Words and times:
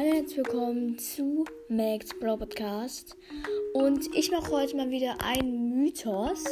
Hallo 0.00 0.14
herzlich 0.14 0.38
willkommen 0.38 0.96
zu 0.96 1.44
Max 1.68 2.18
Bro 2.18 2.38
Podcast. 2.38 3.18
Und 3.74 4.06
ich 4.16 4.30
mache 4.30 4.50
heute 4.50 4.74
mal 4.74 4.88
wieder 4.88 5.18
einen 5.22 5.78
Mythos, 5.78 6.42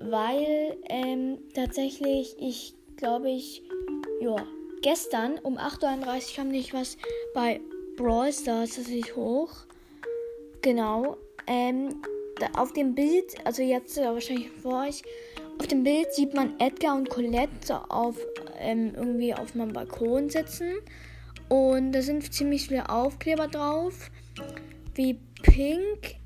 weil 0.00 0.76
ähm, 0.88 1.38
tatsächlich 1.54 2.34
ich 2.40 2.74
glaube 2.96 3.30
ich, 3.30 3.62
ja, 4.20 4.44
gestern 4.82 5.38
um 5.38 5.56
8.31 5.56 6.30
Uhr 6.30 6.34
kam 6.34 6.48
nicht 6.48 6.74
was 6.74 6.98
bei 7.32 7.60
Brawl 7.96 8.32
Stars, 8.32 8.76
ist 8.76 9.14
hoch. 9.14 9.52
Genau. 10.60 11.16
Ähm, 11.46 12.02
auf 12.56 12.72
dem 12.72 12.96
Bild, 12.96 13.36
also 13.44 13.62
jetzt 13.62 13.96
äh, 13.98 14.06
wahrscheinlich 14.06 14.50
vor 14.50 14.82
euch, 14.82 15.04
auf 15.60 15.68
dem 15.68 15.84
Bild 15.84 16.12
sieht 16.12 16.34
man 16.34 16.58
Edgar 16.58 16.96
und 16.96 17.08
Colette 17.08 17.52
so 17.64 17.74
auf 17.74 18.16
ähm, 18.58 18.94
irgendwie 18.96 19.32
auf 19.32 19.54
meinem 19.54 19.72
Balkon 19.72 20.28
sitzen. 20.28 20.80
Und 21.48 21.92
da 21.92 22.02
sind 22.02 22.32
ziemlich 22.32 22.68
viele 22.68 22.88
Aufkleber 22.88 23.48
drauf. 23.48 24.10
Wie 24.94 25.18
pink. 25.42 26.16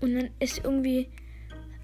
Und 0.00 0.14
dann 0.14 0.30
ist 0.40 0.64
irgendwie 0.64 1.08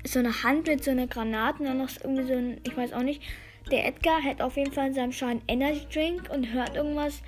so 0.05 0.19
eine 0.19 0.42
Hand 0.42 0.66
mit 0.66 0.83
so 0.83 0.91
einer 0.91 1.06
Granate 1.06 1.60
und 1.60 1.66
dann 1.66 1.78
noch 1.78 1.91
irgendwie 2.02 2.24
so 2.24 2.33
ein, 2.33 2.60
ich 2.64 2.77
weiß 2.77 2.92
auch 2.92 3.02
nicht. 3.02 3.22
Der 3.70 3.86
Edgar 3.86 4.22
hat 4.22 4.41
auf 4.41 4.56
jeden 4.56 4.72
Fall 4.72 4.88
in 4.88 4.95
seinem 4.95 5.12
Schein 5.12 5.42
Energy 5.46 5.86
Drink 5.92 6.30
und 6.33 6.52
hört 6.52 6.74
irgendwas 6.74 7.22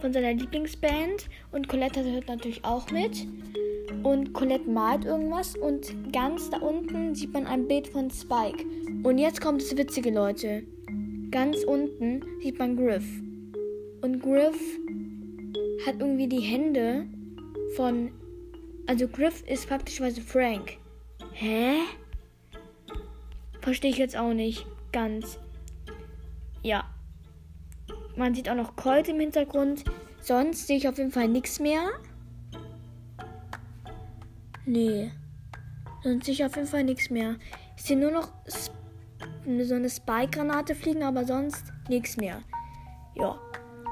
von 0.00 0.12
seiner 0.12 0.32
Lieblingsband. 0.32 1.28
Und 1.52 1.68
Colette 1.68 2.04
hört 2.04 2.28
natürlich 2.28 2.64
auch 2.64 2.90
mit. 2.90 3.26
Und 4.02 4.32
Colette 4.32 4.70
malt 4.70 5.04
irgendwas. 5.04 5.56
Und 5.56 6.12
ganz 6.12 6.48
da 6.50 6.58
unten 6.58 7.14
sieht 7.14 7.32
man 7.32 7.46
ein 7.46 7.66
Bild 7.66 7.88
von 7.88 8.10
Spike. 8.10 8.64
Und 9.02 9.18
jetzt 9.18 9.40
kommt 9.40 9.62
das 9.62 9.76
Witzige, 9.76 10.10
Leute. 10.10 10.62
Ganz 11.30 11.64
unten 11.64 12.22
sieht 12.42 12.58
man 12.58 12.76
Griff. 12.76 13.04
Und 14.02 14.20
Griff 14.20 14.58
hat 15.86 15.96
irgendwie 15.98 16.28
die 16.28 16.40
Hände 16.40 17.06
von. 17.76 18.12
Also 18.86 19.06
Griff 19.08 19.42
ist 19.46 19.68
praktischweise 19.68 20.20
Frank. 20.20 20.78
Hä? 21.32 21.74
Verstehe 23.60 23.90
ich 23.90 23.98
jetzt 23.98 24.16
auch 24.16 24.32
nicht 24.32 24.66
ganz. 24.92 25.38
Ja. 26.62 26.84
Man 28.16 28.34
sieht 28.34 28.48
auch 28.48 28.54
noch 28.54 28.74
Colt 28.76 29.08
im 29.08 29.20
Hintergrund. 29.20 29.84
Sonst 30.20 30.66
sehe 30.66 30.76
ich 30.76 30.88
auf 30.88 30.98
jeden 30.98 31.12
Fall 31.12 31.28
nichts 31.28 31.60
mehr. 31.60 31.90
Nee. 34.66 35.12
Sonst 36.02 36.24
sehe 36.24 36.34
ich 36.34 36.44
auf 36.44 36.56
jeden 36.56 36.68
Fall 36.68 36.84
nichts 36.84 37.10
mehr. 37.10 37.36
Ich 37.76 37.84
sehe 37.84 37.98
nur 37.98 38.10
noch 38.10 38.32
so 38.48 39.74
eine 39.74 39.88
Spike-Granate 39.88 40.74
fliegen, 40.74 41.02
aber 41.02 41.24
sonst 41.24 41.72
nichts 41.88 42.16
mehr. 42.16 42.42
Ja 43.14 43.38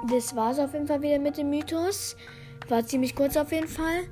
das 0.07 0.37
war 0.37 0.53
es 0.53 0.59
auf 0.59 0.73
jeden 0.73 0.87
Fall 0.87 1.03
wieder 1.03 1.19
mit 1.19 1.37
dem 1.37 1.51
Mythos. 1.51 2.17
War 2.69 2.85
ziemlich 2.85 3.15
kurz 3.15 3.37
auf 3.37 3.53
jeden 3.53 3.69
Fall. 3.69 4.05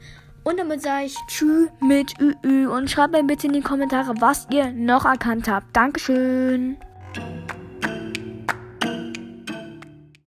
Und 0.44 0.58
damit 0.58 0.82
sage 0.82 1.06
ich 1.06 1.16
Tschüss 1.26 1.68
mit 1.80 2.20
Ü, 2.20 2.34
Ü 2.44 2.68
und 2.68 2.90
schreibt 2.90 3.12
mir 3.12 3.24
bitte 3.24 3.48
in 3.48 3.52
die 3.52 3.60
Kommentare, 3.60 4.14
was 4.20 4.46
ihr 4.50 4.70
noch 4.72 5.04
erkannt 5.04 5.48
habt. 5.48 5.76
Dankeschön. 5.76 6.76